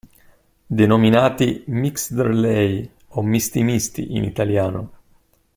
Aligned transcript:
Denominati 0.79 1.63
"mixed 1.67 2.13
relay" 2.19 2.89
o 3.09 3.21
"misti 3.21 3.61
misti" 3.61 4.15
in 4.17 4.23
italiano. 4.23 4.91